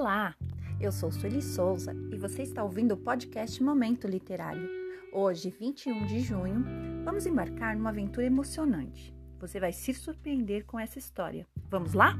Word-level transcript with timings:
Olá, 0.00 0.32
eu 0.80 0.92
sou 0.92 1.10
Sueli 1.10 1.42
Souza 1.42 1.92
e 2.12 2.16
você 2.16 2.42
está 2.42 2.62
ouvindo 2.62 2.92
o 2.92 2.96
podcast 2.96 3.60
Momento 3.60 4.06
Literário. 4.06 4.70
Hoje, 5.12 5.50
21 5.50 6.06
de 6.06 6.20
junho, 6.20 6.64
vamos 7.04 7.26
embarcar 7.26 7.76
numa 7.76 7.90
aventura 7.90 8.24
emocionante. 8.24 9.12
Você 9.40 9.58
vai 9.58 9.72
se 9.72 9.92
surpreender 9.92 10.64
com 10.66 10.78
essa 10.78 11.00
história. 11.00 11.44
Vamos 11.68 11.94
lá? 11.94 12.14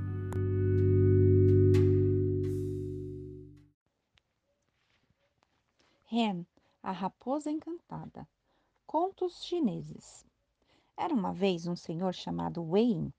Hen, 6.10 6.44
a 6.82 6.90
Raposa 6.90 7.48
Encantada. 7.48 8.26
Contos 8.88 9.44
chineses. 9.44 10.26
Era 10.96 11.14
uma 11.14 11.32
vez 11.32 11.68
um 11.68 11.76
senhor 11.76 12.12
chamado 12.12 12.60
Wei. 12.60 13.14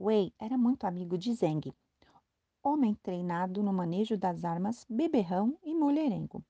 Wei 0.00 0.32
era 0.38 0.56
muito 0.56 0.84
amigo 0.84 1.18
de 1.18 1.34
Zeng, 1.34 1.74
homem 2.64 2.94
treinado 2.94 3.62
no 3.62 3.72
manejo 3.72 4.16
das 4.16 4.42
armas, 4.42 4.86
beberrão 4.88 5.56
e 5.62 5.74
mulherengo. 5.74 6.42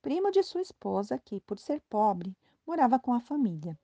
Primo 0.00 0.30
de 0.30 0.42
sua 0.42 0.62
esposa, 0.62 1.18
que, 1.18 1.40
por 1.42 1.58
ser 1.58 1.82
pobre, 1.82 2.34
morava 2.66 2.98
com 2.98 3.12
a 3.12 3.20
família. 3.20 3.78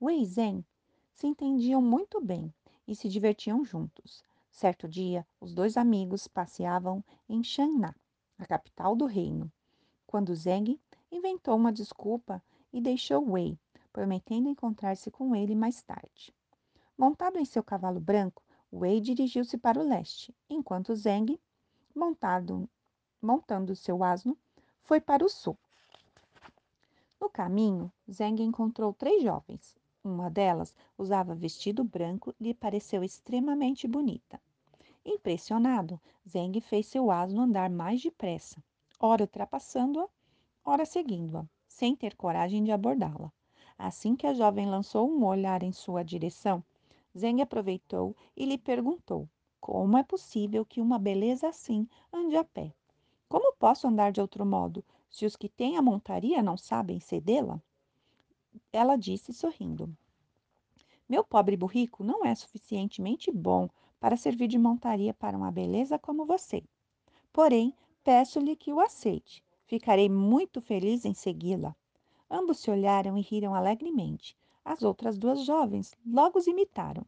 Wei 0.00 0.24
Zhen 0.24 0.64
se 1.12 1.26
entendiam 1.26 1.82
muito 1.82 2.20
bem 2.20 2.52
e 2.88 2.96
se 2.96 3.08
divertiam 3.08 3.62
juntos. 3.62 4.24
Certo 4.50 4.88
dia, 4.88 5.26
os 5.38 5.52
dois 5.52 5.76
amigos 5.76 6.26
passeavam 6.26 7.04
em 7.28 7.44
Shanna, 7.44 7.94
a 8.38 8.46
capital 8.46 8.96
do 8.96 9.04
reino, 9.04 9.52
quando 10.06 10.34
Zeng 10.34 10.80
inventou 11.12 11.54
uma 11.54 11.72
desculpa 11.72 12.42
e 12.72 12.80
deixou 12.80 13.30
Wei, 13.30 13.58
prometendo 13.92 14.48
encontrar-se 14.48 15.10
com 15.10 15.36
ele 15.36 15.54
mais 15.54 15.82
tarde. 15.82 16.34
Montado 16.96 17.38
em 17.38 17.44
seu 17.44 17.62
cavalo 17.62 18.00
branco, 18.00 18.42
Wei 18.72 19.00
dirigiu-se 19.00 19.58
para 19.58 19.80
o 19.80 19.86
leste, 19.86 20.34
enquanto 20.48 20.94
Zeng, 20.94 21.38
montado, 21.94 22.68
montando 23.20 23.74
seu 23.74 24.04
asno, 24.04 24.38
foi 24.82 25.00
para 25.00 25.24
o 25.24 25.28
sul. 25.28 25.58
No 27.20 27.28
caminho, 27.28 27.92
Zeng 28.10 28.40
encontrou 28.42 28.94
três 28.94 29.22
jovens. 29.22 29.76
Uma 30.02 30.30
delas 30.30 30.74
usava 30.96 31.34
vestido 31.34 31.84
branco 31.84 32.34
e 32.40 32.44
lhe 32.44 32.54
pareceu 32.54 33.04
extremamente 33.04 33.86
bonita. 33.86 34.40
Impressionado, 35.04 36.00
Zeng 36.28 36.60
fez 36.60 36.86
seu 36.86 37.10
asno 37.10 37.42
andar 37.42 37.68
mais 37.70 38.00
depressa, 38.00 38.62
ora 38.98 39.22
ultrapassando-a, 39.22 40.08
ora 40.64 40.86
seguindo-a, 40.86 41.44
sem 41.66 41.96
ter 41.96 42.14
coragem 42.14 42.62
de 42.62 42.70
abordá-la. 42.70 43.32
Assim 43.76 44.14
que 44.14 44.26
a 44.26 44.34
jovem 44.34 44.66
lançou 44.66 45.10
um 45.10 45.24
olhar 45.24 45.62
em 45.62 45.72
sua 45.72 46.02
direção, 46.04 46.62
Zeng 47.16 47.40
aproveitou 47.40 48.16
e 48.36 48.44
lhe 48.44 48.56
perguntou: 48.56 49.28
Como 49.60 49.98
é 49.98 50.02
possível 50.02 50.64
que 50.64 50.80
uma 50.80 50.98
beleza 50.98 51.48
assim 51.48 51.88
ande 52.12 52.36
a 52.36 52.44
pé? 52.44 52.72
Como 53.28 53.54
posso 53.54 53.86
andar 53.86 54.12
de 54.12 54.20
outro 54.20 54.44
modo, 54.46 54.84
se 55.08 55.26
os 55.26 55.36
que 55.36 55.48
têm 55.48 55.76
a 55.76 55.82
montaria 55.82 56.42
não 56.42 56.56
sabem 56.56 57.00
cedê-la? 57.00 57.60
Ela 58.72 58.96
disse 58.96 59.32
sorrindo: 59.32 59.94
Meu 61.08 61.24
pobre 61.24 61.56
burrico 61.56 62.04
não 62.04 62.24
é 62.24 62.34
suficientemente 62.34 63.30
bom 63.30 63.68
para 64.00 64.16
servir 64.16 64.48
de 64.48 64.58
montaria 64.58 65.12
para 65.12 65.36
uma 65.36 65.50
beleza 65.50 65.98
como 65.98 66.24
você. 66.24 66.62
Porém, 67.32 67.74
peço-lhe 68.02 68.56
que 68.56 68.72
o 68.72 68.80
aceite. 68.80 69.44
Ficarei 69.66 70.08
muito 70.08 70.60
feliz 70.60 71.04
em 71.04 71.14
segui-la. 71.14 71.76
Ambos 72.28 72.58
se 72.58 72.70
olharam 72.70 73.16
e 73.16 73.20
riram 73.20 73.54
alegremente. 73.54 74.36
As 74.64 74.82
outras 74.82 75.18
duas 75.18 75.44
jovens 75.44 75.94
logo 76.06 76.38
os 76.38 76.46
imitaram. 76.46 77.04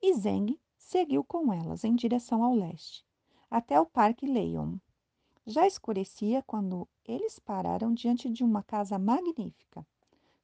E 0.00 0.14
Zeng 0.14 0.58
seguiu 0.76 1.24
com 1.24 1.52
elas 1.52 1.84
em 1.84 1.94
direção 1.94 2.42
ao 2.42 2.54
leste, 2.54 3.04
até 3.50 3.80
o 3.80 3.86
Parque 3.86 4.26
Leon. 4.26 4.76
Já 5.46 5.66
escurecia 5.66 6.42
quando 6.42 6.86
eles 7.04 7.38
pararam 7.38 7.92
diante 7.94 8.28
de 8.28 8.44
uma 8.44 8.62
casa 8.62 8.98
magnífica, 8.98 9.86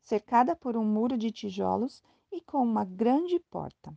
cercada 0.01 0.57
por 0.57 0.77
um 0.77 0.85
muro 0.85 1.17
de 1.17 1.31
tijolos 1.31 2.03
e 2.33 2.41
com 2.41 2.63
uma 2.63 2.85
grande 2.85 3.39
porta. 3.39 3.97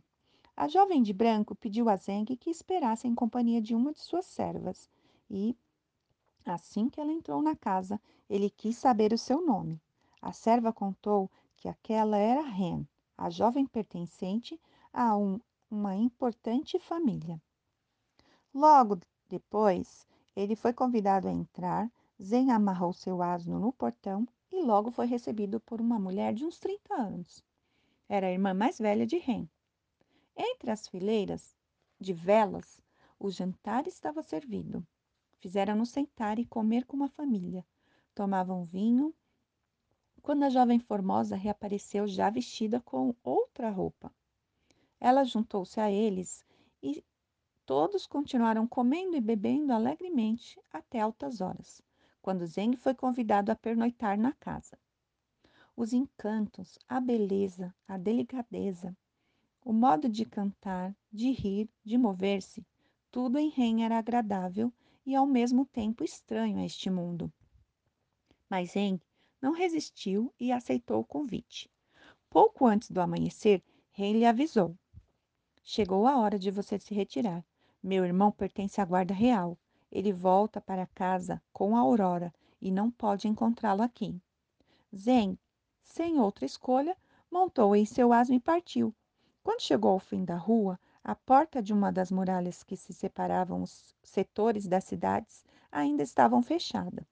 A 0.56 0.68
jovem 0.68 1.02
de 1.02 1.12
branco 1.12 1.54
pediu 1.54 1.88
a 1.88 1.96
Zeng 1.96 2.36
que 2.36 2.50
esperasse 2.50 3.06
em 3.06 3.14
companhia 3.14 3.60
de 3.60 3.74
uma 3.74 3.92
de 3.92 4.00
suas 4.00 4.26
servas 4.26 4.90
e, 5.30 5.56
assim 6.44 6.88
que 6.88 7.00
ela 7.00 7.12
entrou 7.12 7.40
na 7.40 7.56
casa, 7.56 8.00
ele 8.28 8.50
quis 8.50 8.76
saber 8.76 9.12
o 9.12 9.18
seu 9.18 9.44
nome. 9.44 9.80
A 10.20 10.32
serva 10.32 10.72
contou 10.72 11.30
que 11.58 11.68
aquela 11.68 12.16
era 12.16 12.42
Ren, 12.42 12.86
a 13.16 13.28
jovem 13.28 13.66
pertencente 13.66 14.58
a 14.92 15.16
um, 15.16 15.40
uma 15.70 15.94
importante 15.94 16.78
família. 16.78 17.40
Logo 18.54 18.98
depois, 19.28 20.06
ele 20.34 20.56
foi 20.56 20.72
convidado 20.72 21.28
a 21.28 21.32
entrar, 21.32 21.90
Zen 22.22 22.50
amarrou 22.50 22.92
seu 22.92 23.22
asno 23.22 23.58
no 23.58 23.72
portão 23.72 24.26
e 24.50 24.62
logo 24.62 24.90
foi 24.90 25.06
recebido 25.06 25.60
por 25.60 25.80
uma 25.80 25.98
mulher 25.98 26.32
de 26.32 26.44
uns 26.44 26.58
30 26.58 26.94
anos. 26.94 27.44
Era 28.08 28.28
a 28.28 28.32
irmã 28.32 28.54
mais 28.54 28.78
velha 28.78 29.06
de 29.06 29.18
Ren. 29.18 29.46
Entre 30.36 30.70
as 30.70 30.88
fileiras 30.88 31.56
de 32.00 32.12
velas, 32.12 32.80
o 33.18 33.30
jantar 33.30 33.86
estava 33.86 34.22
servido. 34.22 34.86
Fizeram-nos 35.40 35.90
sentar 35.90 36.38
e 36.38 36.46
comer 36.46 36.86
com 36.86 36.96
uma 36.96 37.08
família. 37.08 37.66
Tomavam 38.14 38.64
vinho 38.64 39.14
quando 40.28 40.42
a 40.42 40.50
jovem 40.50 40.78
formosa 40.78 41.34
reapareceu 41.34 42.06
já 42.06 42.28
vestida 42.28 42.82
com 42.82 43.14
outra 43.24 43.70
roupa. 43.70 44.12
Ela 45.00 45.24
juntou-se 45.24 45.80
a 45.80 45.90
eles 45.90 46.44
e 46.82 47.02
todos 47.64 48.06
continuaram 48.06 48.68
comendo 48.68 49.16
e 49.16 49.22
bebendo 49.22 49.72
alegremente 49.72 50.60
até 50.70 51.00
altas 51.00 51.40
horas, 51.40 51.80
quando 52.20 52.46
Zeng 52.46 52.76
foi 52.76 52.94
convidado 52.94 53.50
a 53.50 53.56
pernoitar 53.56 54.18
na 54.18 54.34
casa. 54.34 54.78
Os 55.74 55.94
encantos, 55.94 56.78
a 56.86 57.00
beleza, 57.00 57.74
a 57.88 57.96
delicadeza, 57.96 58.94
o 59.64 59.72
modo 59.72 60.10
de 60.10 60.26
cantar, 60.26 60.94
de 61.10 61.30
rir, 61.30 61.70
de 61.82 61.96
mover-se, 61.96 62.66
tudo 63.10 63.38
em 63.38 63.48
Ren 63.48 63.82
era 63.82 63.96
agradável 63.96 64.70
e 65.06 65.14
ao 65.14 65.26
mesmo 65.26 65.64
tempo 65.64 66.04
estranho 66.04 66.58
a 66.58 66.66
este 66.66 66.90
mundo. 66.90 67.32
Mas 68.50 68.72
Zeng 68.72 69.00
não 69.40 69.52
resistiu 69.52 70.32
e 70.38 70.50
aceitou 70.52 71.00
o 71.00 71.04
convite. 71.04 71.70
Pouco 72.30 72.66
antes 72.66 72.90
do 72.90 73.00
amanhecer, 73.00 73.62
Rei 73.90 74.12
lhe 74.12 74.24
avisou: 74.24 74.76
Chegou 75.62 76.06
a 76.06 76.18
hora 76.18 76.38
de 76.38 76.50
você 76.50 76.78
se 76.78 76.94
retirar. 76.94 77.44
Meu 77.82 78.04
irmão 78.04 78.32
pertence 78.32 78.80
à 78.80 78.84
guarda 78.84 79.14
real. 79.14 79.56
Ele 79.90 80.12
volta 80.12 80.60
para 80.60 80.86
casa 80.88 81.42
com 81.52 81.76
a 81.76 81.80
Aurora 81.80 82.32
e 82.60 82.70
não 82.70 82.90
pode 82.90 83.28
encontrá-lo 83.28 83.82
aqui. 83.82 84.20
Zen, 84.94 85.38
sem 85.82 86.18
outra 86.18 86.44
escolha, 86.44 86.96
montou 87.30 87.74
em 87.74 87.84
seu 87.84 88.12
asno 88.12 88.34
e 88.34 88.40
partiu. 88.40 88.94
Quando 89.42 89.62
chegou 89.62 89.92
ao 89.92 89.98
fim 89.98 90.24
da 90.24 90.36
rua, 90.36 90.78
a 91.02 91.14
porta 91.14 91.62
de 91.62 91.72
uma 91.72 91.90
das 91.90 92.10
muralhas 92.10 92.62
que 92.62 92.76
se 92.76 92.92
separavam 92.92 93.62
os 93.62 93.94
setores 94.02 94.66
das 94.66 94.84
cidades 94.84 95.44
ainda 95.70 96.02
estavam 96.02 96.42
fechada. 96.42 97.06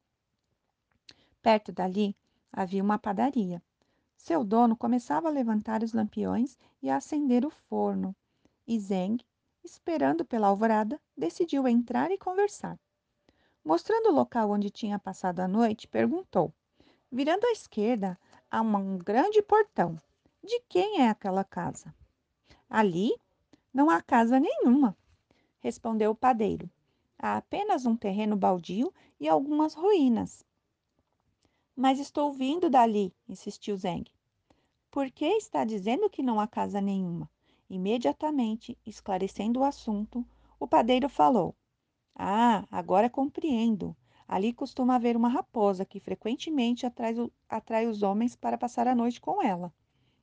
Perto 1.47 1.71
dali 1.71 2.17
havia 2.51 2.83
uma 2.83 2.99
padaria. 2.99 3.63
Seu 4.17 4.43
dono 4.43 4.77
começava 4.77 5.29
a 5.29 5.31
levantar 5.31 5.81
os 5.81 5.93
lampiões 5.93 6.59
e 6.83 6.91
a 6.91 6.97
acender 6.97 7.47
o 7.47 7.51
forno. 7.51 8.17
E 8.67 8.77
Zeng, 8.81 9.25
esperando 9.63 10.25
pela 10.25 10.49
alvorada, 10.49 11.01
decidiu 11.17 11.69
entrar 11.69 12.11
e 12.11 12.19
conversar. 12.19 12.77
Mostrando 13.65 14.09
o 14.09 14.13
local 14.13 14.51
onde 14.51 14.71
tinha 14.71 14.99
passado 14.99 15.39
a 15.39 15.47
noite, 15.47 15.87
perguntou: 15.87 16.53
Virando 17.13 17.47
à 17.47 17.53
esquerda, 17.53 18.19
há 18.51 18.61
um 18.61 18.99
grande 18.99 19.41
portão. 19.41 19.97
De 20.43 20.61
quem 20.69 21.03
é 21.03 21.09
aquela 21.09 21.45
casa? 21.45 21.95
Ali 22.69 23.15
não 23.73 23.89
há 23.89 24.03
casa 24.03 24.41
nenhuma, 24.41 24.97
respondeu 25.61 26.11
o 26.11 26.17
padeiro. 26.17 26.69
Há 27.17 27.37
apenas 27.37 27.87
um 27.87 27.95
terreno 27.95 28.35
baldio 28.35 28.93
e 29.21 29.29
algumas 29.29 29.75
ruínas. 29.75 30.45
Mas 31.79 32.01
estou 32.01 32.33
vindo 32.33 32.71
dali, 32.71 33.15
insistiu 33.29 33.77
Zeng. 33.77 34.07
Por 34.91 35.11
que 35.11 35.27
está 35.27 35.63
dizendo 35.63 36.09
que 36.09 36.23
não 36.23 36.41
há 36.41 36.47
casa 36.47 36.81
nenhuma? 36.81 37.31
Imediatamente, 37.69 38.79
esclarecendo 38.87 39.61
o 39.61 39.65
assunto, 39.65 40.25
o 40.59 40.67
padeiro 40.67 41.07
falou: 41.07 41.55
Ah, 42.15 42.65
agora 42.71 43.11
compreendo. 43.11 43.95
Ali 44.27 44.55
costuma 44.55 44.95
haver 44.95 45.19
uma 45.19 45.29
raposa 45.29 45.85
que 45.85 46.01
frequentemente 46.01 46.87
atrai, 46.87 47.15
atrai 47.47 47.87
os 47.87 48.03
homens 48.03 48.35
para 48.35 48.57
passar 48.57 48.89
a 48.89 48.95
noite 48.95 49.21
com 49.21 49.43
ela. 49.43 49.71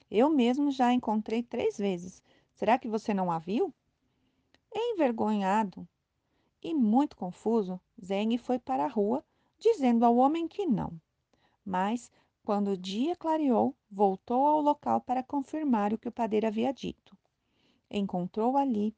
Eu 0.09 0.31
mesmo 0.31 0.71
já 0.71 0.87
a 0.87 0.93
encontrei 0.93 1.43
três 1.43 1.77
vezes. 1.77 2.23
Será 2.55 2.79
que 2.79 2.87
você 2.87 3.13
não 3.13 3.31
a 3.31 3.37
viu? 3.37 3.71
Envergonhado 4.73 5.87
e 6.63 6.73
muito 6.73 7.15
confuso, 7.15 7.79
Zeng 8.03 8.37
foi 8.39 8.57
para 8.57 8.85
a 8.85 8.89
rua, 8.89 9.23
dizendo 9.59 10.03
ao 10.03 10.15
homem 10.17 10.47
que 10.47 10.65
não. 10.65 10.99
Mas, 11.65 12.11
quando 12.43 12.71
o 12.71 12.77
dia 12.77 13.15
clareou, 13.15 13.75
voltou 13.89 14.45
ao 14.45 14.61
local 14.61 14.99
para 15.01 15.23
confirmar 15.23 15.93
o 15.93 15.97
que 15.97 16.09
o 16.09 16.11
padeiro 16.11 16.47
havia 16.47 16.73
dito. 16.73 17.17
Encontrou 17.89 18.57
ali 18.57 18.93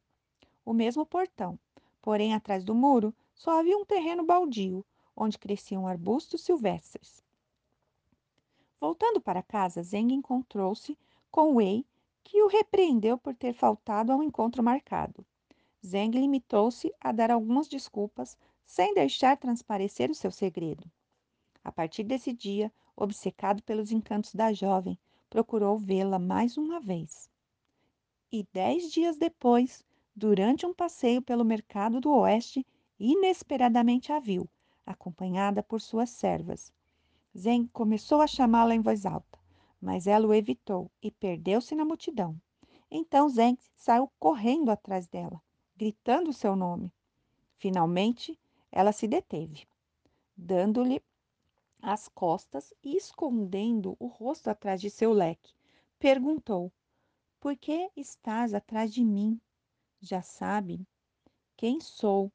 o 0.64 0.72
mesmo 0.72 1.06
portão, 1.06 1.58
porém 2.02 2.34
atrás 2.34 2.64
do 2.64 2.74
muro 2.74 3.14
só 3.34 3.60
havia 3.60 3.76
um 3.76 3.84
terreno 3.84 4.24
baldio, 4.24 4.84
onde 5.14 5.38
cresciam 5.38 5.86
arbustos 5.86 6.42
silvestres. 6.42 7.22
Voltando 8.80 9.20
para 9.20 9.42
casa, 9.42 9.82
Zeng 9.82 10.12
encontrou-se 10.12 10.98
com 11.30 11.54
Wei, 11.54 11.86
que 12.24 12.42
o 12.42 12.48
repreendeu 12.48 13.16
por 13.16 13.34
ter 13.34 13.52
faltado 13.52 14.12
ao 14.12 14.22
encontro 14.22 14.62
marcado. 14.62 15.24
Zeng 15.84 16.10
limitou-se 16.10 16.92
a 17.00 17.12
dar 17.12 17.30
algumas 17.30 17.68
desculpas, 17.68 18.36
sem 18.64 18.92
deixar 18.94 19.36
transparecer 19.36 20.10
o 20.10 20.14
seu 20.14 20.32
segredo. 20.32 20.90
A 21.66 21.72
partir 21.72 22.04
desse 22.04 22.32
dia, 22.32 22.72
obcecado 22.94 23.60
pelos 23.60 23.90
encantos 23.90 24.32
da 24.32 24.52
jovem, 24.52 24.96
procurou 25.28 25.76
vê-la 25.76 26.16
mais 26.16 26.56
uma 26.56 26.78
vez. 26.78 27.28
E 28.30 28.46
dez 28.52 28.92
dias 28.92 29.16
depois, 29.16 29.84
durante 30.14 30.64
um 30.64 30.72
passeio 30.72 31.20
pelo 31.20 31.44
mercado 31.44 32.00
do 32.00 32.12
oeste, 32.12 32.64
inesperadamente 33.00 34.12
a 34.12 34.20
viu, 34.20 34.48
acompanhada 34.86 35.60
por 35.60 35.80
suas 35.80 36.10
servas. 36.10 36.72
Zeng 37.36 37.68
começou 37.72 38.20
a 38.20 38.28
chamá-la 38.28 38.72
em 38.72 38.80
voz 38.80 39.04
alta, 39.04 39.36
mas 39.80 40.06
ela 40.06 40.28
o 40.28 40.32
evitou 40.32 40.88
e 41.02 41.10
perdeu-se 41.10 41.74
na 41.74 41.84
multidão. 41.84 42.40
Então 42.88 43.28
Zeng 43.28 43.58
saiu 43.76 44.08
correndo 44.20 44.70
atrás 44.70 45.08
dela, 45.08 45.42
gritando 45.76 46.32
seu 46.32 46.54
nome. 46.54 46.92
Finalmente, 47.56 48.38
ela 48.70 48.92
se 48.92 49.08
deteve, 49.08 49.66
dando-lhe 50.36 51.02
as 51.82 52.08
costas 52.08 52.74
e 52.82 52.96
escondendo 52.96 53.96
o 53.98 54.06
rosto 54.06 54.48
atrás 54.48 54.80
de 54.80 54.90
seu 54.90 55.12
leque. 55.12 55.54
Perguntou: 55.98 56.72
Por 57.40 57.56
que 57.56 57.90
estás 57.96 58.52
atrás 58.54 58.92
de 58.92 59.04
mim? 59.04 59.40
Já 60.00 60.22
sabe 60.22 60.86
quem 61.56 61.80
sou. 61.80 62.32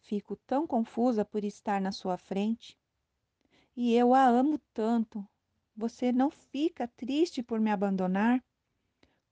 Fico 0.00 0.36
tão 0.46 0.66
confusa 0.66 1.24
por 1.24 1.44
estar 1.44 1.80
na 1.80 1.92
sua 1.92 2.16
frente. 2.16 2.76
E 3.76 3.94
eu 3.94 4.14
a 4.14 4.24
amo 4.24 4.58
tanto. 4.72 5.26
Você 5.76 6.10
não 6.10 6.30
fica 6.30 6.88
triste 6.88 7.42
por 7.42 7.60
me 7.60 7.70
abandonar? 7.70 8.42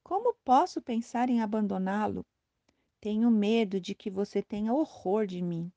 Como 0.02 0.34
posso 0.44 0.80
pensar 0.80 1.28
em 1.28 1.40
abandoná-lo? 1.40 2.24
Tenho 3.00 3.30
medo 3.30 3.80
de 3.80 3.94
que 3.94 4.10
você 4.10 4.42
tenha 4.42 4.72
horror 4.72 5.26
de 5.26 5.42
mim. 5.42 5.72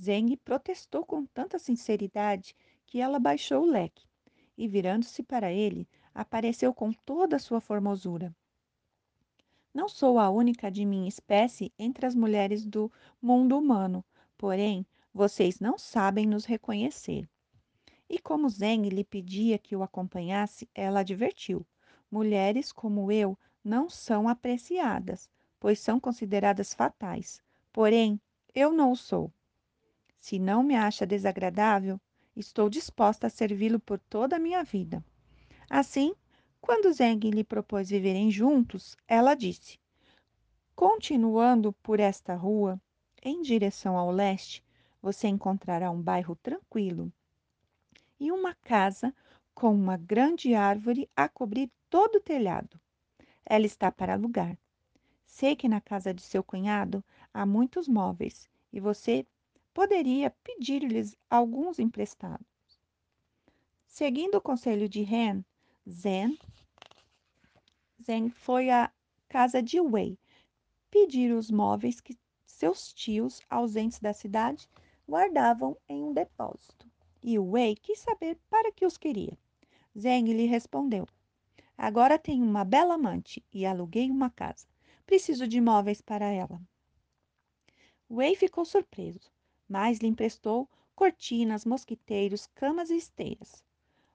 Zeng 0.00 0.36
protestou 0.38 1.04
com 1.06 1.24
tanta 1.26 1.58
sinceridade 1.58 2.56
que 2.96 3.00
ela 3.02 3.18
baixou 3.18 3.64
o 3.64 3.70
leque 3.70 4.08
e, 4.56 4.66
virando-se 4.66 5.22
para 5.22 5.52
ele, 5.52 5.86
apareceu 6.14 6.72
com 6.72 6.94
toda 6.94 7.36
a 7.36 7.38
sua 7.38 7.60
formosura. 7.60 8.34
Não 9.74 9.86
sou 9.86 10.18
a 10.18 10.30
única 10.30 10.70
de 10.70 10.86
minha 10.86 11.06
espécie 11.06 11.70
entre 11.78 12.06
as 12.06 12.14
mulheres 12.14 12.64
do 12.64 12.90
mundo 13.20 13.58
humano, 13.58 14.02
porém, 14.38 14.86
vocês 15.12 15.60
não 15.60 15.76
sabem 15.76 16.24
nos 16.24 16.46
reconhecer. 16.46 17.28
E 18.08 18.18
como 18.18 18.48
Zeng 18.48 18.88
lhe 18.88 19.04
pedia 19.04 19.58
que 19.58 19.76
o 19.76 19.82
acompanhasse, 19.82 20.66
ela 20.74 21.00
advertiu: 21.00 21.66
mulheres 22.10 22.72
como 22.72 23.12
eu 23.12 23.38
não 23.62 23.90
são 23.90 24.26
apreciadas, 24.26 25.28
pois 25.60 25.78
são 25.78 26.00
consideradas 26.00 26.72
fatais. 26.72 27.42
Porém, 27.74 28.18
eu 28.54 28.72
não 28.72 28.90
o 28.90 28.96
sou. 28.96 29.30
Se 30.18 30.38
não 30.38 30.62
me 30.62 30.74
acha 30.74 31.06
desagradável, 31.06 32.00
estou 32.36 32.68
disposta 32.68 33.26
a 33.26 33.30
servi-lo 33.30 33.80
por 33.80 33.98
toda 33.98 34.36
a 34.36 34.38
minha 34.38 34.62
vida. 34.62 35.02
Assim, 35.68 36.14
quando 36.60 36.92
Zeng 36.92 37.30
lhe 37.30 37.42
propôs 37.42 37.88
viverem 37.88 38.30
juntos, 38.30 38.96
ela 39.08 39.34
disse: 39.34 39.78
Continuando 40.74 41.72
por 41.72 41.98
esta 41.98 42.34
rua, 42.34 42.80
em 43.22 43.42
direção 43.42 43.96
ao 43.96 44.10
leste, 44.10 44.62
você 45.00 45.26
encontrará 45.28 45.90
um 45.90 46.00
bairro 46.00 46.36
tranquilo 46.36 47.12
e 48.18 48.30
uma 48.30 48.54
casa 48.54 49.14
com 49.54 49.74
uma 49.74 49.96
grande 49.96 50.54
árvore 50.54 51.08
a 51.16 51.28
cobrir 51.28 51.70
todo 51.88 52.16
o 52.16 52.20
telhado. 52.20 52.78
Ela 53.44 53.66
está 53.66 53.90
para 53.90 54.14
alugar. 54.14 54.58
Sei 55.24 55.54
que 55.56 55.68
na 55.68 55.80
casa 55.80 56.12
de 56.12 56.22
seu 56.22 56.42
cunhado 56.42 57.04
há 57.32 57.46
muitos 57.46 57.88
móveis 57.88 58.48
e 58.72 58.80
você 58.80 59.26
poderia 59.76 60.30
pedir-lhes 60.42 61.14
alguns 61.28 61.78
emprestados. 61.78 62.46
Seguindo 63.84 64.36
o 64.36 64.40
conselho 64.40 64.88
de 64.88 65.02
Ren, 65.02 65.44
Zen, 65.86 66.38
Zen 68.02 68.30
foi 68.30 68.70
à 68.70 68.90
casa 69.28 69.62
de 69.62 69.78
Wei 69.78 70.18
pedir 70.90 71.30
os 71.30 71.50
móveis 71.50 72.00
que 72.00 72.16
seus 72.46 72.90
tios, 72.94 73.42
ausentes 73.50 73.98
da 73.98 74.14
cidade, 74.14 74.66
guardavam 75.06 75.76
em 75.86 76.02
um 76.02 76.14
depósito 76.14 76.90
e 77.22 77.38
Wei 77.38 77.76
quis 77.76 77.98
saber 77.98 78.38
para 78.48 78.72
que 78.72 78.86
os 78.86 78.96
queria. 78.96 79.36
Zeng 79.94 80.32
lhe 80.32 80.46
respondeu: 80.46 81.06
Agora 81.76 82.18
tenho 82.18 82.46
uma 82.46 82.64
bela 82.64 82.94
amante 82.94 83.44
e 83.52 83.66
aluguei 83.66 84.10
uma 84.10 84.30
casa. 84.30 84.66
Preciso 85.04 85.46
de 85.46 85.60
móveis 85.60 86.00
para 86.00 86.30
ela. 86.30 86.58
Wei 88.08 88.34
ficou 88.34 88.64
surpreso, 88.64 89.35
mas 89.68 89.98
lhe 89.98 90.08
emprestou 90.08 90.68
cortinas, 90.94 91.64
mosquiteiros, 91.64 92.46
camas 92.54 92.90
e 92.90 92.96
esteiras. 92.96 93.62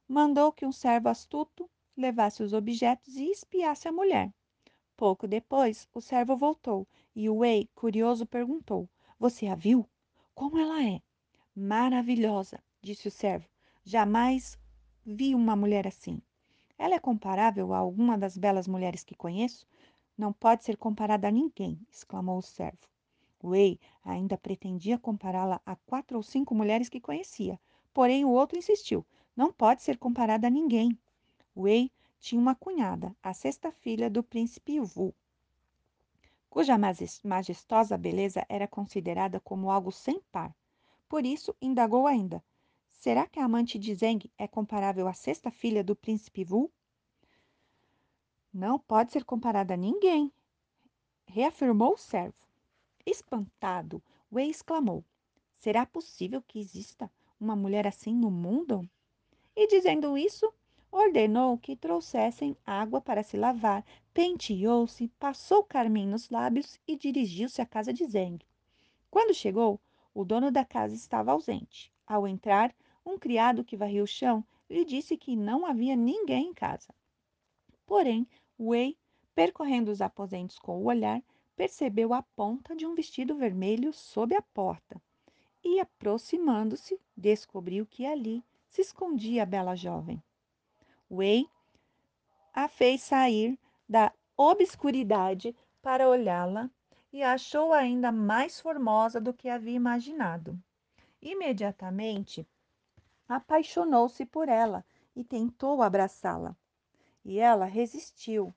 Mandou 0.08 0.52
que 0.52 0.66
um 0.66 0.72
servo 0.72 1.10
astuto 1.10 1.70
levasse 1.96 2.42
os 2.44 2.54
objetos 2.54 3.16
e 3.16 3.32
espiasse 3.32 3.88
a 3.88 3.92
mulher. 3.92 4.34
Pouco 4.98 5.28
depois, 5.28 5.88
o 5.94 6.02
servo 6.02 6.36
voltou 6.36 6.88
e 7.16 7.30
Wei, 7.30 7.70
curioso, 7.76 8.26
perguntou: 8.26 8.90
Você 9.20 9.48
a 9.48 9.56
viu? 9.56 9.88
Como 10.34 10.58
ela 10.58 10.84
é? 10.84 11.02
Maravilhosa 11.56 12.62
disse 12.82 13.08
o 13.08 13.12
servo. 13.12 13.48
Jamais 13.84 14.58
vi 15.06 15.36
uma 15.36 15.56
mulher 15.56 15.88
assim. 15.88 16.22
Ela 16.78 16.96
é 16.96 17.00
comparável 17.00 17.74
a 17.74 17.78
alguma 17.78 18.18
das 18.18 18.38
belas 18.38 18.68
mulheres 18.68 19.04
que 19.04 19.16
conheço? 19.16 19.68
Não 20.18 20.34
pode 20.34 20.64
ser 20.64 20.78
comparada 20.78 21.28
a 21.28 21.32
ninguém, 21.32 21.80
exclamou 21.92 22.38
o 22.38 22.42
servo. 22.42 22.91
Wei 23.44 23.80
ainda 24.04 24.38
pretendia 24.38 25.00
compará-la 25.00 25.60
a 25.66 25.76
quatro 25.76 26.18
ou 26.18 26.24
cinco 26.24 26.54
mulheres 26.54 26.90
que 26.90 27.02
conhecia, 27.02 27.60
porém 27.94 28.24
o 28.24 28.30
outro 28.30 28.58
insistiu: 28.58 29.06
não 29.36 29.52
pode 29.52 29.82
ser 29.82 29.98
comparada 29.98 30.48
a 30.48 30.50
ninguém. 30.50 30.98
Wei 31.56 31.92
tinha 32.20 32.40
uma 32.40 32.54
cunhada, 32.54 33.16
a 33.24 33.34
sexta 33.34 33.72
filha 33.72 34.10
do 34.10 34.22
príncipe 34.22 34.80
Wu, 34.80 35.14
cuja 36.52 36.78
majestosa 37.24 37.98
beleza 37.98 38.46
era 38.48 38.68
considerada 38.68 39.40
como 39.40 39.72
algo 39.72 39.92
sem 39.92 40.20
par. 40.32 40.54
Por 41.10 41.26
isso, 41.26 41.56
indagou 41.62 42.06
ainda: 42.06 42.44
Será 42.92 43.26
que 43.26 43.40
a 43.40 43.46
amante 43.46 43.80
de 43.80 43.96
Zeng 43.96 44.30
é 44.38 44.48
comparável 44.48 45.08
à 45.08 45.14
sexta 45.14 45.50
filha 45.50 45.84
do 45.84 45.96
príncipe 45.96 46.46
Wu? 46.48 46.70
Não 48.54 48.78
pode 48.78 49.12
ser 49.12 49.24
comparada 49.24 49.74
a 49.74 49.78
ninguém, 49.78 50.32
reafirmou 51.26 51.94
o 51.94 51.98
servo. 51.98 52.36
Espantado, 53.06 54.02
Wei 54.32 54.50
exclamou: 54.50 55.04
Será 55.58 55.86
possível 55.86 56.42
que 56.42 56.60
exista 56.60 57.12
uma 57.40 57.56
mulher 57.56 57.88
assim 57.88 58.14
no 58.14 58.30
mundo? 58.30 58.88
E 59.56 59.68
dizendo 59.68 60.18
isso, 60.18 60.54
ordenou 60.92 61.58
que 61.58 61.76
trouxessem 61.76 62.56
água 62.66 63.02
para 63.02 63.24
se 63.24 63.38
lavar, 63.38 63.86
penteou-se, 64.14 65.08
passou 65.20 65.64
carmim 65.64 66.06
nos 66.06 66.30
lábios 66.30 66.80
e 66.88 66.96
dirigiu-se 66.96 67.62
à 67.62 67.66
casa 67.66 67.94
de 67.94 68.06
Zeng. 68.06 68.40
Quando 69.10 69.34
chegou, 69.34 69.80
o 70.14 70.24
dono 70.24 70.52
da 70.52 70.66
casa 70.66 70.94
estava 70.94 71.32
ausente. 71.32 71.92
Ao 72.06 72.28
entrar, 72.28 72.74
um 73.06 73.18
criado 73.18 73.64
que 73.64 73.78
varria 73.78 74.04
o 74.04 74.08
chão 74.08 74.44
lhe 74.70 74.86
disse 74.86 75.18
que 75.18 75.36
não 75.36 75.66
havia 75.66 75.96
ninguém 75.96 76.48
em 76.48 76.54
casa. 76.54 76.94
Porém, 77.86 78.28
Wei, 78.60 78.98
percorrendo 79.34 79.92
os 79.92 80.02
aposentos 80.02 80.60
com 80.60 80.78
o 80.78 80.86
olhar, 80.86 81.22
percebeu 81.62 82.12
a 82.12 82.24
ponta 82.24 82.76
de 82.76 82.88
um 82.88 82.96
vestido 82.96 83.38
vermelho 83.38 83.94
sob 83.94 84.36
a 84.36 84.42
porta 84.42 85.00
e, 85.64 85.80
aproximando-se, 85.80 87.00
descobriu 87.16 87.86
que 87.86 88.04
ali 88.04 88.44
se 88.68 88.82
escondia 88.82 89.44
a 89.44 89.46
bela 89.46 89.76
jovem. 89.76 90.24
Wei 91.08 91.48
a 92.52 92.68
fez 92.68 93.04
sair 93.04 93.60
da 93.88 94.12
obscuridade 94.36 95.56
para 95.84 96.10
olhá-la 96.10 96.68
e 97.14 97.22
achou 97.22 97.74
ainda 97.74 98.12
mais 98.12 98.60
formosa 98.60 99.22
do 99.22 99.32
que 99.32 99.48
havia 99.48 99.76
imaginado. 99.76 100.60
Imediatamente 101.22 102.44
apaixonou-se 103.30 104.26
por 104.26 104.50
ela 104.50 104.84
e 105.16 105.24
tentou 105.24 105.84
abraçá-la. 105.84 106.58
E 107.24 107.38
ela 107.38 107.66
resistiu, 107.66 108.52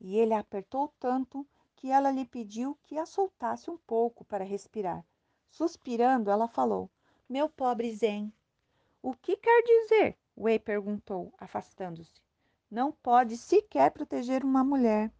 e 0.00 0.16
ele 0.16 0.34
apertou 0.34 0.92
tanto 0.98 1.46
que 1.78 1.92
ela 1.92 2.10
lhe 2.10 2.24
pediu 2.24 2.76
que 2.82 2.98
a 2.98 3.06
soltasse 3.06 3.70
um 3.70 3.78
pouco 3.78 4.24
para 4.24 4.42
respirar. 4.42 5.06
Suspirando, 5.48 6.28
ela 6.28 6.48
falou: 6.48 6.90
Meu 7.28 7.48
pobre 7.48 7.94
Zen. 7.94 8.32
O 9.00 9.14
que 9.14 9.36
quer 9.36 9.62
dizer? 9.62 10.18
Wei 10.36 10.58
perguntou, 10.58 11.32
afastando-se. 11.38 12.20
Não 12.68 12.90
pode 12.90 13.36
sequer 13.36 13.92
proteger 13.92 14.44
uma 14.44 14.64
mulher. 14.64 15.12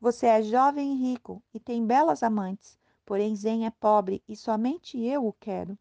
Você 0.00 0.26
é 0.26 0.42
jovem 0.42 0.92
e 0.92 0.96
rico 0.96 1.40
e 1.54 1.60
tem 1.60 1.86
belas 1.86 2.24
amantes. 2.24 2.76
Porém, 3.06 3.36
Zen 3.36 3.64
é 3.64 3.70
pobre 3.70 4.24
e 4.26 4.34
somente 4.34 5.00
eu 5.00 5.24
o 5.24 5.32
quero. 5.32 5.78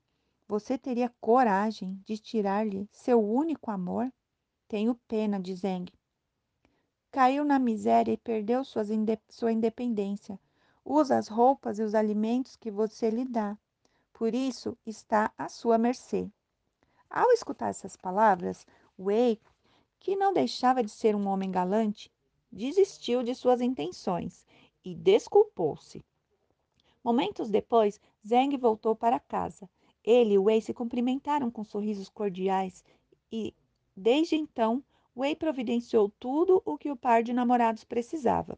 Você 0.48 0.78
teria 0.78 1.12
coragem 1.20 2.00
de 2.06 2.20
tirar-lhe 2.20 2.88
seu 2.92 3.20
único 3.20 3.72
amor? 3.72 4.14
Tenho 4.68 4.94
pena 5.08 5.40
de 5.40 5.56
Zeng. 5.56 5.92
Caiu 7.12 7.44
na 7.44 7.60
miséria 7.60 8.14
e 8.14 8.18
perdeu 8.18 8.64
sua 8.64 9.52
independência. 9.52 10.40
Usa 10.86 11.18
as 11.18 11.28
roupas 11.28 11.78
e 11.78 11.84
os 11.84 11.94
alimentos 11.94 12.56
que 12.56 12.72
você 12.72 13.10
lhe 13.10 13.26
dá. 13.26 13.58
Por 14.14 14.34
isso 14.34 14.78
está 14.86 15.30
à 15.38 15.50
sua 15.50 15.78
mercê. 15.78 16.32
Ao 17.10 17.30
escutar 17.32 17.68
essas 17.68 17.98
palavras, 17.98 18.66
Wei, 18.98 19.42
que 20.00 20.16
não 20.16 20.32
deixava 20.32 20.82
de 20.82 20.90
ser 20.90 21.14
um 21.14 21.28
homem 21.28 21.52
galante, 21.52 22.10
desistiu 22.50 23.22
de 23.24 23.36
suas 23.36 23.60
intenções 23.60 24.46
e 24.84 24.96
desculpou-se. 24.96 26.04
Momentos 27.04 27.50
depois, 27.50 28.00
Zeng 28.26 28.56
voltou 28.58 28.96
para 28.96 29.20
casa. 29.20 29.70
Ele 30.02 30.36
e 30.36 30.40
Wei 30.40 30.62
se 30.62 30.74
cumprimentaram 30.74 31.52
com 31.52 31.64
sorrisos 31.64 32.08
cordiais 32.08 32.86
e, 33.30 33.54
desde 33.96 34.36
então, 34.36 34.82
Wei 35.16 35.36
providenciou 35.36 36.10
tudo 36.20 36.62
o 36.66 36.78
que 36.78 36.90
o 36.90 36.96
par 36.96 37.22
de 37.22 37.34
namorados 37.34 37.84
precisava. 37.84 38.58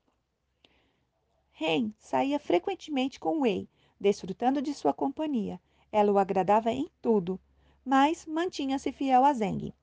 Ren 1.51 1.93
saía 1.97 2.39
frequentemente 2.39 3.19
com 3.19 3.39
Wei, 3.39 3.67
desfrutando 3.99 4.61
de 4.61 4.73
sua 4.73 4.93
companhia. 4.93 5.59
Ela 5.91 6.11
o 6.11 6.17
agradava 6.17 6.71
em 6.71 6.89
tudo, 7.01 7.39
mas 7.85 8.25
mantinha-se 8.25 8.91
fiel 8.91 9.23
a 9.25 9.33
Zeng, 9.33 9.73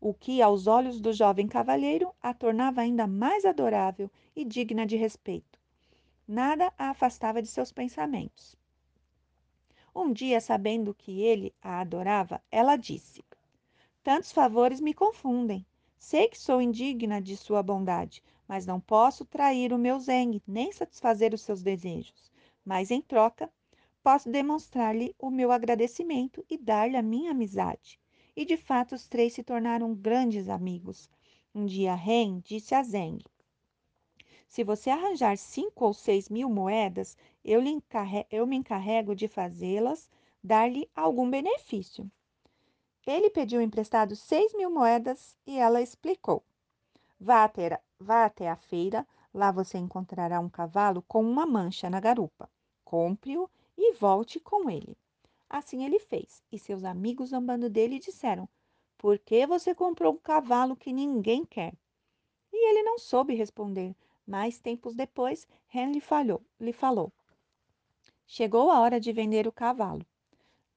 o 0.00 0.12
que, 0.12 0.42
aos 0.42 0.66
olhos 0.66 1.00
do 1.00 1.12
jovem 1.12 1.46
cavalheiro, 1.46 2.14
a 2.22 2.34
tornava 2.34 2.80
ainda 2.80 3.06
mais 3.06 3.44
adorável 3.44 4.10
e 4.36 4.44
digna 4.44 4.86
de 4.86 4.96
respeito. 4.96 5.58
Nada 6.26 6.72
a 6.78 6.90
afastava 6.90 7.40
de 7.40 7.48
seus 7.48 7.70
pensamentos. 7.70 8.56
Um 9.94 10.12
dia, 10.12 10.40
sabendo 10.40 10.94
que 10.94 11.22
ele 11.22 11.54
a 11.62 11.80
adorava, 11.80 12.42
ela 12.50 12.76
disse: 12.76 13.24
Tantos 14.02 14.32
favores 14.32 14.80
me 14.80 14.92
confundem. 14.92 15.64
Sei 15.98 16.28
que 16.28 16.38
sou 16.38 16.60
indigna 16.60 17.20
de 17.20 17.36
sua 17.36 17.62
bondade, 17.62 18.22
mas 18.46 18.66
não 18.66 18.80
posso 18.80 19.24
trair 19.24 19.72
o 19.72 19.78
meu 19.78 19.98
Zeng, 19.98 20.42
nem 20.46 20.72
satisfazer 20.72 21.32
os 21.34 21.42
seus 21.42 21.62
desejos. 21.62 22.30
Mas, 22.64 22.90
em 22.90 23.00
troca, 23.00 23.50
posso 24.02 24.30
demonstrar-lhe 24.30 25.14
o 25.18 25.30
meu 25.30 25.50
agradecimento 25.50 26.44
e 26.48 26.58
dar-lhe 26.58 26.96
a 26.96 27.02
minha 27.02 27.30
amizade. 27.30 27.98
E, 28.36 28.44
de 28.44 28.56
fato, 28.56 28.94
os 28.94 29.06
três 29.06 29.32
se 29.32 29.42
tornaram 29.42 29.94
grandes 29.94 30.48
amigos. 30.48 31.08
Um 31.54 31.66
dia, 31.66 31.94
Ren 31.94 32.40
disse 32.40 32.74
a 32.74 32.82
Zeng: 32.82 33.18
se 34.54 34.62
você 34.62 34.88
arranjar 34.88 35.36
cinco 35.36 35.84
ou 35.84 35.92
seis 35.92 36.28
mil 36.28 36.48
moedas, 36.48 37.16
eu, 37.44 37.60
eu 38.30 38.46
me 38.46 38.54
encarrego 38.54 39.12
de 39.12 39.26
fazê-las 39.26 40.08
dar-lhe 40.40 40.88
algum 40.94 41.28
benefício. 41.28 42.08
Ele 43.06 43.28
pediu 43.28 43.60
emprestado 43.60 44.16
seis 44.16 44.54
mil 44.54 44.70
moedas 44.70 45.36
e 45.46 45.58
ela 45.58 45.82
explicou. 45.82 46.42
Vá 47.20 47.44
até, 47.44 47.80
vá 47.98 48.24
até 48.24 48.48
a 48.48 48.56
feira, 48.56 49.06
lá 49.32 49.52
você 49.52 49.76
encontrará 49.76 50.40
um 50.40 50.48
cavalo 50.48 51.02
com 51.02 51.22
uma 51.22 51.44
mancha 51.44 51.90
na 51.90 52.00
garupa. 52.00 52.48
Compre-o 52.84 53.50
e 53.76 53.92
volte 53.92 54.40
com 54.40 54.70
ele. 54.70 54.96
Assim 55.50 55.84
ele 55.84 55.98
fez, 55.98 56.42
e 56.50 56.58
seus 56.58 56.82
amigos 56.82 57.30
zombando 57.30 57.68
dele 57.68 57.98
disseram: 57.98 58.48
Por 58.96 59.18
que 59.18 59.46
você 59.46 59.74
comprou 59.74 60.14
um 60.14 60.18
cavalo 60.18 60.74
que 60.74 60.92
ninguém 60.92 61.44
quer? 61.44 61.74
E 62.52 62.70
ele 62.70 62.82
não 62.82 62.98
soube 62.98 63.34
responder, 63.34 63.94
mas 64.26 64.58
tempos 64.58 64.94
depois, 64.94 65.46
Henry 65.72 66.00
falhou, 66.00 66.42
lhe 66.58 66.72
falou: 66.72 67.12
Chegou 68.26 68.70
a 68.70 68.80
hora 68.80 68.98
de 68.98 69.12
vender 69.12 69.46
o 69.46 69.52
cavalo. 69.52 70.06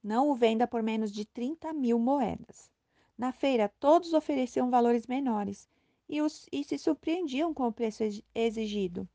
Não 0.07 0.29
o 0.29 0.35
venda 0.35 0.65
por 0.65 0.81
menos 0.81 1.11
de 1.11 1.25
30 1.25 1.73
mil 1.73 1.99
moedas. 1.99 2.71
Na 3.17 3.33
feira, 3.33 3.67
todos 3.77 4.13
ofereciam 4.13 4.69
valores 4.69 5.05
menores 5.05 5.67
e, 6.07 6.21
os, 6.21 6.47
e 6.49 6.63
se 6.63 6.77
surpreendiam 6.77 7.53
com 7.53 7.67
o 7.67 7.73
preço 7.73 8.03
exigido. 8.33 9.05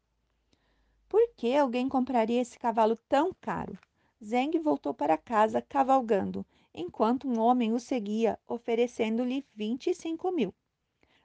Por 1.09 1.31
que 1.35 1.57
alguém 1.57 1.89
compraria 1.89 2.43
esse 2.43 2.59
cavalo 2.59 2.95
tão 3.09 3.33
caro? 3.41 3.79
Zeng 4.23 4.59
voltou 4.59 4.93
para 4.93 5.17
casa 5.17 5.63
cavalgando, 5.63 6.45
enquanto 6.75 7.27
um 7.27 7.41
homem 7.41 7.73
o 7.73 7.81
seguia, 7.81 8.39
oferecendo-lhe 8.47 9.47
25 9.55 10.31
mil. 10.31 10.55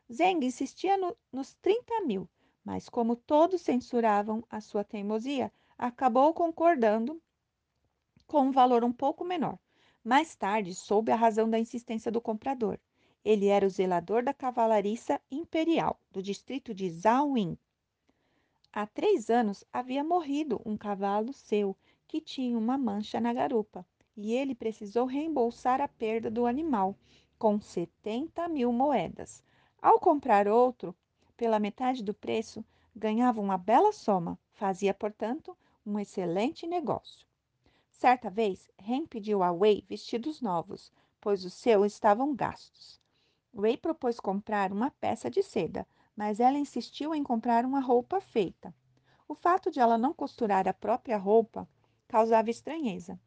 Zeng 0.09 0.45
insistia 0.45 0.95
no, 0.95 1.13
nos 1.29 1.53
30 1.55 2.05
mil, 2.05 2.25
mas 2.63 2.87
como 2.87 3.17
todos 3.17 3.59
censuravam 3.59 4.45
a 4.49 4.61
sua 4.61 4.85
teimosia, 4.85 5.51
acabou 5.77 6.33
concordando 6.33 7.21
com 8.27 8.41
um 8.41 8.51
valor 8.51 8.83
um 8.83 8.91
pouco 8.91 9.23
menor. 9.23 9.57
Mais 10.03 10.35
tarde, 10.35 10.75
soube 10.75 11.11
a 11.11 11.15
razão 11.15 11.49
da 11.49 11.57
insistência 11.57 12.11
do 12.11 12.21
comprador. 12.21 12.77
Ele 13.23 13.47
era 13.47 13.65
o 13.65 13.69
zelador 13.69 14.23
da 14.23 14.33
cavalariça 14.33 15.19
imperial 15.31 15.99
do 16.11 16.21
distrito 16.21 16.73
de 16.73 16.89
Zhaoyin. 16.89 17.57
Há 18.71 18.85
três 18.85 19.29
anos 19.29 19.63
havia 19.71 20.03
morrido 20.03 20.61
um 20.65 20.77
cavalo 20.77 21.33
seu 21.33 21.75
que 22.07 22.21
tinha 22.21 22.57
uma 22.57 22.77
mancha 22.77 23.19
na 23.19 23.33
garupa 23.33 23.85
e 24.15 24.33
ele 24.33 24.55
precisou 24.55 25.05
reembolsar 25.05 25.79
a 25.81 25.87
perda 25.87 26.29
do 26.29 26.45
animal 26.45 26.95
com 27.37 27.59
70 27.59 28.47
mil 28.47 28.71
moedas. 28.71 29.43
Ao 29.81 29.99
comprar 29.99 30.47
outro, 30.47 30.95
pela 31.35 31.59
metade 31.59 32.03
do 32.03 32.13
preço, 32.13 32.65
ganhava 32.95 33.39
uma 33.39 33.57
bela 33.57 33.91
soma, 33.91 34.39
fazia, 34.53 34.93
portanto, 34.93 35.55
um 35.85 35.99
excelente 35.99 36.65
negócio. 36.65 37.27
Certa 37.97 38.29
vez, 38.29 38.69
Ren 38.77 39.07
pediu 39.07 39.41
a 39.41 39.51
Wei 39.51 39.83
vestidos 39.89 40.39
novos, 40.39 40.93
pois 41.19 41.43
os 41.43 41.55
seus 41.55 41.93
estavam 41.93 42.35
gastos. 42.35 43.01
Wei 43.51 43.75
propôs 43.75 44.19
comprar 44.19 44.71
uma 44.71 44.91
peça 44.91 45.31
de 45.31 45.41
seda, 45.41 45.87
mas 46.15 46.39
ela 46.39 46.59
insistiu 46.59 47.15
em 47.15 47.23
comprar 47.23 47.65
uma 47.65 47.79
roupa 47.79 48.21
feita. 48.21 48.71
O 49.27 49.33
fato 49.33 49.71
de 49.71 49.79
ela 49.79 49.97
não 49.97 50.13
costurar 50.13 50.67
a 50.67 50.75
própria 50.75 51.17
roupa 51.17 51.67
causava 52.07 52.51
estranheza. 52.51 53.19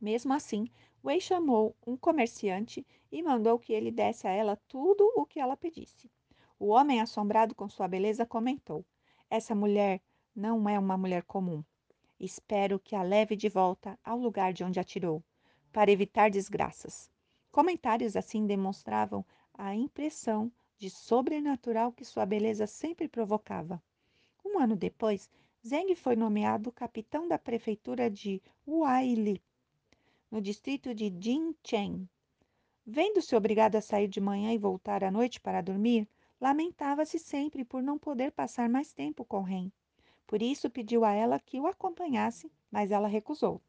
Mesmo 0.00 0.32
assim, 0.32 0.68
Wei 1.04 1.20
chamou 1.20 1.76
um 1.86 1.96
comerciante 1.96 2.84
e 3.12 3.22
mandou 3.22 3.60
que 3.60 3.72
ele 3.72 3.92
desse 3.92 4.26
a 4.26 4.32
ela 4.32 4.60
tudo 4.66 5.08
o 5.14 5.24
que 5.24 5.38
ela 5.38 5.56
pedisse. 5.56 6.10
O 6.58 6.66
homem, 6.66 7.00
assombrado 7.00 7.54
com 7.54 7.68
sua 7.68 7.86
beleza, 7.86 8.26
comentou: 8.26 8.84
Essa 9.30 9.54
mulher 9.54 10.02
não 10.34 10.68
é 10.68 10.80
uma 10.80 10.98
mulher 10.98 11.22
comum. 11.22 11.62
Espero 12.24 12.80
que 12.80 12.96
a 12.96 13.02
leve 13.02 13.36
de 13.36 13.50
volta 13.50 13.98
ao 14.02 14.18
lugar 14.18 14.54
de 14.54 14.64
onde 14.64 14.80
atirou, 14.80 15.22
para 15.70 15.90
evitar 15.90 16.30
desgraças. 16.30 17.10
Comentários 17.52 18.16
assim 18.16 18.46
demonstravam 18.46 19.22
a 19.52 19.74
impressão 19.74 20.50
de 20.78 20.88
sobrenatural 20.88 21.92
que 21.92 22.02
sua 22.02 22.24
beleza 22.24 22.66
sempre 22.66 23.08
provocava. 23.08 23.82
Um 24.42 24.58
ano 24.58 24.74
depois, 24.74 25.28
Zeng 25.66 25.94
foi 25.94 26.16
nomeado 26.16 26.72
capitão 26.72 27.28
da 27.28 27.38
prefeitura 27.38 28.10
de 28.10 28.40
Huaili, 28.66 29.42
no 30.30 30.40
distrito 30.40 30.94
de 30.94 31.14
Jincheng. 31.20 32.08
Vendo-se 32.86 33.36
obrigado 33.36 33.76
a 33.76 33.82
sair 33.82 34.08
de 34.08 34.20
manhã 34.20 34.50
e 34.54 34.58
voltar 34.58 35.04
à 35.04 35.10
noite 35.10 35.38
para 35.38 35.60
dormir, 35.60 36.08
Lamentava-se 36.40 37.18
sempre 37.18 37.64
por 37.64 37.82
não 37.82 37.98
poder 37.98 38.30
passar 38.32 38.68
mais 38.68 38.92
tempo 38.92 39.24
com 39.24 39.40
Ren. 39.40 39.70
Por 40.26 40.42
isso 40.42 40.70
pediu 40.70 41.04
a 41.04 41.12
ela 41.12 41.38
que 41.38 41.60
o 41.60 41.66
acompanhasse, 41.66 42.50
mas 42.70 42.90
ela 42.90 43.08
recusou. 43.08 43.60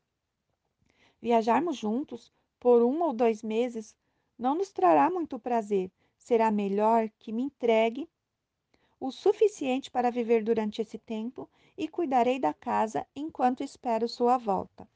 Viajarmos 1.22 1.78
juntos 1.78 2.32
por 2.60 2.82
um 2.84 3.02
ou 3.02 3.14
dois 3.14 3.44
meses 3.44 3.96
não 4.38 4.56
nos 4.56 4.72
trará 4.72 5.10
muito 5.10 5.40
prazer. 5.40 5.92
Será 6.18 6.50
melhor 6.50 7.10
que 7.20 7.32
me 7.32 7.44
entregue 7.44 8.10
o 9.00 9.12
suficiente 9.12 9.92
para 9.92 10.10
viver 10.10 10.44
durante 10.44 10.82
esse 10.82 10.98
tempo 10.98 11.50
e 11.78 11.88
cuidarei 11.88 12.40
da 12.40 12.54
casa 12.54 13.06
enquanto 13.16 13.64
espero 13.64 14.08
sua 14.08 14.38
volta. 14.38 14.88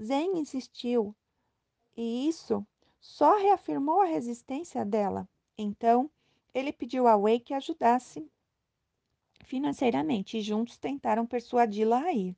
Zen 0.00 0.38
insistiu 0.38 1.14
e 1.96 2.28
isso 2.28 2.66
só 3.00 3.36
reafirmou 3.36 4.00
a 4.00 4.06
resistência 4.06 4.84
dela. 4.84 5.28
Então, 5.58 6.10
ele 6.54 6.72
pediu 6.72 7.06
a 7.06 7.16
Wei 7.16 7.40
que 7.40 7.52
ajudasse 7.52 8.30
financeiramente 9.52 10.38
e 10.38 10.40
juntos 10.40 10.78
tentaram 10.78 11.26
persuadi-la 11.26 12.04
a 12.04 12.12
ir. 12.14 12.34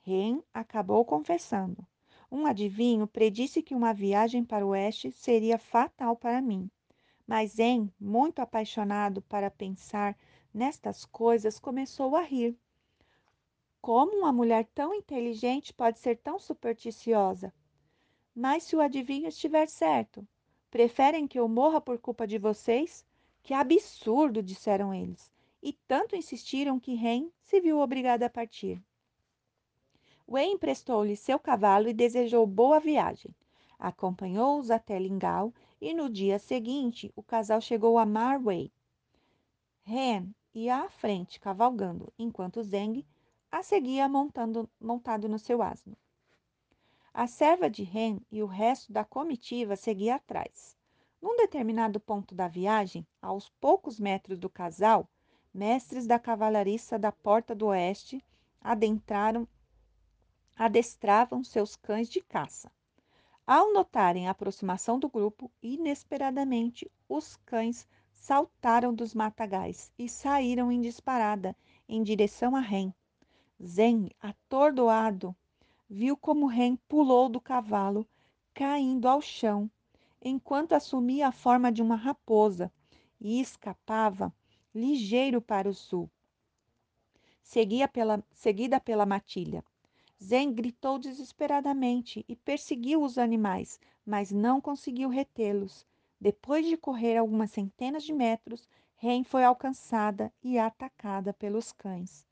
Ren 0.00 0.42
acabou 0.54 1.04
confessando. 1.04 1.86
Um 2.32 2.46
adivinho 2.46 3.06
predisse 3.06 3.62
que 3.62 3.74
uma 3.74 3.92
viagem 3.92 4.42
para 4.42 4.64
o 4.64 4.70
oeste 4.70 5.12
seria 5.12 5.58
fatal 5.58 6.16
para 6.16 6.40
mim. 6.40 6.70
Mas 7.26 7.56
Zen, 7.56 7.92
muito 8.00 8.38
apaixonado 8.38 9.20
para 9.20 9.50
pensar 9.50 10.16
nestas 10.54 11.04
coisas, 11.04 11.58
começou 11.58 12.16
a 12.16 12.22
rir. 12.22 12.56
Como 13.82 14.16
uma 14.16 14.32
mulher 14.32 14.64
tão 14.74 14.94
inteligente 14.94 15.74
pode 15.74 15.98
ser 15.98 16.16
tão 16.16 16.38
supersticiosa? 16.38 17.52
Mas 18.34 18.62
se 18.62 18.74
o 18.74 18.80
adivinho 18.80 19.28
estiver 19.28 19.68
certo, 19.68 20.26
preferem 20.70 21.28
que 21.28 21.38
eu 21.38 21.46
morra 21.46 21.78
por 21.78 21.98
culpa 21.98 22.26
de 22.26 22.38
vocês? 22.38 23.04
Que 23.42 23.52
absurdo, 23.52 24.42
disseram 24.42 24.94
eles, 24.94 25.30
e 25.62 25.72
tanto 25.86 26.16
insistiram 26.16 26.78
que 26.78 26.94
Ren 26.94 27.30
se 27.42 27.60
viu 27.60 27.78
obrigada 27.78 28.26
a 28.26 28.30
partir. 28.30 28.82
Wei 30.26 30.46
emprestou-lhe 30.52 31.16
seu 31.16 31.38
cavalo 31.38 31.88
e 31.88 31.94
desejou 31.94 32.46
boa 32.46 32.78
viagem. 32.78 33.34
Acompanhou-os 33.78 34.70
até 34.70 34.98
Lingal 34.98 35.54
e 35.80 35.94
no 35.94 36.10
dia 36.10 36.38
seguinte 36.38 37.12
o 37.16 37.22
casal 37.22 37.60
chegou 37.60 37.98
a 37.98 38.04
Marway. 38.04 38.70
Ren 39.82 40.34
ia 40.54 40.84
à 40.84 40.90
frente, 40.90 41.40
cavalgando, 41.40 42.12
enquanto 42.18 42.62
Zeng 42.62 43.06
a 43.50 43.62
seguia 43.62 44.08
montando, 44.08 44.68
montado 44.78 45.28
no 45.28 45.38
seu 45.38 45.62
asno. 45.62 45.96
A 47.14 47.26
serva 47.26 47.70
de 47.70 47.82
Ren 47.82 48.20
e 48.30 48.42
o 48.42 48.46
resto 48.46 48.92
da 48.92 49.04
comitiva 49.04 49.76
seguia 49.76 50.16
atrás. 50.16 50.76
Num 51.20 51.36
determinado 51.36 51.98
ponto 51.98 52.34
da 52.34 52.46
viagem, 52.46 53.06
aos 53.20 53.48
poucos 53.48 53.98
metros 53.98 54.38
do 54.38 54.50
casal, 54.50 55.08
mestres 55.52 56.06
da 56.06 56.18
cavalariça 56.18 56.98
da 56.98 57.10
Porta 57.10 57.54
do 57.54 57.66
Oeste 57.66 58.22
adentraram, 58.60 59.46
adestravam 60.56 61.42
seus 61.42 61.76
cães 61.76 62.08
de 62.08 62.20
caça. 62.20 62.70
Ao 63.46 63.72
notarem 63.72 64.28
a 64.28 64.32
aproximação 64.32 64.98
do 64.98 65.08
grupo, 65.08 65.50
inesperadamente 65.62 66.90
os 67.08 67.36
cães 67.46 67.88
saltaram 68.12 68.92
dos 68.92 69.14
matagais 69.14 69.90
e 69.98 70.08
saíram 70.08 70.70
em 70.70 70.80
disparada 70.80 71.56
em 71.88 72.02
direção 72.02 72.54
a 72.54 72.60
Ren. 72.60 72.92
Zen, 73.64 74.10
atordoado, 74.20 75.34
viu 75.88 76.16
como 76.16 76.46
Ren 76.46 76.76
pulou 76.88 77.28
do 77.28 77.40
cavalo, 77.40 78.06
caindo 78.52 79.08
ao 79.08 79.22
chão, 79.22 79.70
enquanto 80.20 80.74
assumia 80.74 81.28
a 81.28 81.32
forma 81.32 81.72
de 81.72 81.80
uma 81.80 81.96
raposa 81.96 82.70
e 83.20 83.40
escapava 83.40 84.32
ligeiro 84.78 85.42
para 85.42 85.68
o 85.68 85.74
sul. 85.74 86.08
Pela, 87.92 88.22
seguida 88.30 88.78
pela 88.78 89.04
matilha. 89.04 89.64
Zen 90.22 90.52
gritou 90.52 90.98
desesperadamente 90.98 92.24
e 92.28 92.36
perseguiu 92.36 93.02
os 93.02 93.18
animais, 93.18 93.80
mas 94.04 94.30
não 94.30 94.60
conseguiu 94.60 95.08
retê-los. 95.08 95.86
Depois 96.20 96.66
de 96.66 96.76
correr 96.76 97.16
algumas 97.16 97.50
centenas 97.50 98.04
de 98.04 98.12
metros, 98.12 98.68
Ren 98.96 99.22
foi 99.22 99.44
alcançada 99.44 100.32
e 100.42 100.58
atacada 100.58 101.32
pelos 101.32 101.72
cães. 101.72 102.26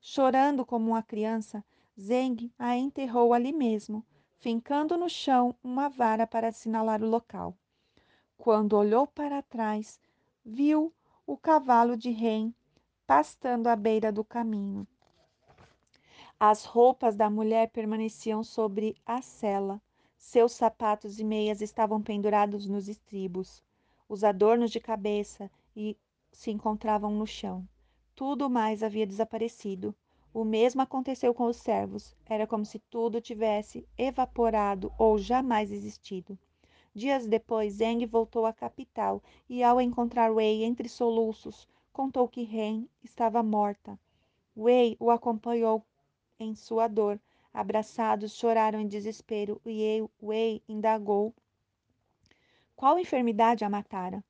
Chorando 0.00 0.64
como 0.64 0.90
uma 0.90 1.02
criança, 1.02 1.62
Zeng 2.00 2.50
a 2.58 2.76
enterrou 2.76 3.34
ali 3.34 3.52
mesmo, 3.52 4.04
fincando 4.38 4.96
no 4.96 5.10
chão 5.10 5.54
uma 5.62 5.88
vara 5.88 6.26
para 6.26 6.48
assinalar 6.48 7.02
o 7.02 7.08
local. 7.08 7.54
Quando 8.38 8.72
olhou 8.72 9.06
para 9.06 9.42
trás, 9.42 10.00
viu 10.42 10.90
o 11.30 11.36
cavalo 11.36 11.96
de 11.96 12.10
Ren 12.10 12.52
pastando 13.06 13.68
à 13.68 13.76
beira 13.76 14.10
do 14.10 14.24
caminho. 14.24 14.84
As 16.40 16.64
roupas 16.64 17.14
da 17.14 17.30
mulher 17.30 17.70
permaneciam 17.70 18.42
sobre 18.42 18.96
a 19.06 19.22
cela. 19.22 19.80
Seus 20.16 20.50
sapatos 20.50 21.20
e 21.20 21.24
meias 21.24 21.60
estavam 21.60 22.02
pendurados 22.02 22.66
nos 22.66 22.88
estribos. 22.88 23.62
Os 24.08 24.24
adornos 24.24 24.72
de 24.72 24.80
cabeça 24.80 25.48
e 25.76 25.96
se 26.32 26.50
encontravam 26.50 27.12
no 27.12 27.28
chão. 27.28 27.64
Tudo 28.16 28.50
mais 28.50 28.82
havia 28.82 29.06
desaparecido. 29.06 29.94
O 30.34 30.42
mesmo 30.42 30.82
aconteceu 30.82 31.32
com 31.32 31.44
os 31.44 31.58
servos. 31.58 32.12
Era 32.26 32.44
como 32.44 32.64
se 32.64 32.80
tudo 32.80 33.20
tivesse 33.20 33.86
evaporado 33.96 34.92
ou 34.98 35.16
jamais 35.16 35.70
existido. 35.70 36.36
Dias 36.92 37.24
depois, 37.26 37.74
Zeng 37.74 38.04
voltou 38.04 38.44
à 38.44 38.52
capital 38.52 39.22
e, 39.48 39.62
ao 39.62 39.80
encontrar 39.80 40.32
Wei 40.32 40.64
entre 40.64 40.88
soluços, 40.88 41.68
contou 41.92 42.28
que 42.28 42.42
Ren 42.42 42.88
estava 43.02 43.42
morta. 43.42 43.98
Wei 44.56 44.96
o 44.98 45.10
acompanhou 45.10 45.84
em 46.38 46.54
sua 46.54 46.88
dor. 46.88 47.20
Abraçados, 47.54 48.34
choraram 48.34 48.80
em 48.80 48.88
desespero 48.88 49.60
e 49.64 50.04
Wei 50.20 50.62
indagou 50.68 51.34
qual 52.74 52.98
enfermidade 52.98 53.64
a 53.64 53.68
matara. 53.68 54.24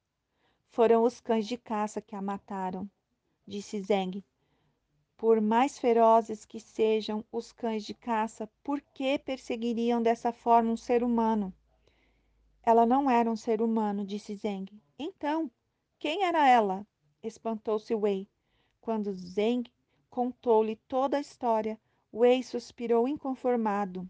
Foram 0.69 1.05
os 1.05 1.21
cães 1.21 1.47
de 1.47 1.57
caça 1.57 2.01
que 2.01 2.17
a 2.17 2.21
mataram, 2.21 2.91
disse 3.47 3.81
Zeng. 3.81 4.25
Por 5.17 5.41
mais 5.41 5.79
ferozes 5.79 6.45
que 6.45 6.59
sejam 6.59 7.25
os 7.31 7.53
cães 7.53 7.85
de 7.85 7.95
caça, 7.95 8.51
por 8.63 8.81
que 8.81 9.19
perseguiriam 9.19 10.03
dessa 10.03 10.33
forma 10.33 10.71
um 10.71 10.77
ser 10.77 11.03
humano? 11.03 11.55
Ela 12.63 12.85
não 12.85 13.11
era 13.11 13.31
um 13.31 13.37
ser 13.37 13.63
humano, 13.63 14.05
disse 14.05 14.35
Zeng. 14.35 14.67
Então, 14.99 15.51
quem 15.99 16.25
era 16.25 16.47
ela? 16.47 16.87
Espantou-se 17.23 17.95
Wei. 17.95 18.29
Quando 18.81 19.13
Zeng 19.13 19.65
contou-lhe 20.09 20.77
toda 20.89 21.17
a 21.17 21.21
história, 21.21 21.79
Wei 22.13 22.43
suspirou 22.43 23.07
inconformado. 23.07 24.09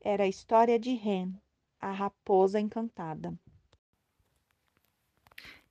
Era 0.00 0.24
a 0.24 0.28
história 0.28 0.78
de 0.78 0.94
Ren, 0.94 1.32
a 1.80 1.90
raposa 1.90 2.58
encantada. 2.58 3.38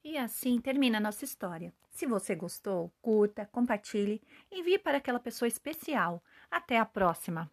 E 0.03 0.17
assim 0.17 0.59
termina 0.61 0.97
a 0.97 1.01
nossa 1.01 1.25
história. 1.25 1.73
Se 1.89 2.05
você 2.05 2.33
gostou, 2.33 2.91
curta, 3.01 3.45
compartilhe, 3.51 4.21
envie 4.51 4.79
para 4.79 4.97
aquela 4.97 5.19
pessoa 5.19 5.47
especial. 5.47 6.23
Até 6.49 6.77
a 6.77 6.85
próxima! 6.85 7.51